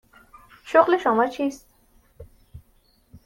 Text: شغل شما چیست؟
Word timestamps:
شغل 0.63 0.97
شما 0.97 1.27
چیست؟ 1.27 1.67